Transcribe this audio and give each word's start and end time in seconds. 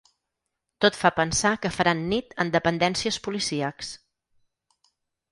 Tot 0.85 0.95
fa 0.99 1.09
pensar 1.17 1.51
que 1.65 1.69
faran 1.75 2.01
nit 2.13 2.33
en 2.43 2.49
dependències 2.55 3.19
policíacs. 3.27 3.91